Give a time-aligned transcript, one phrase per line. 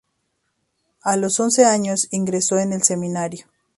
[1.03, 3.45] A los once años ingresó en el seminario.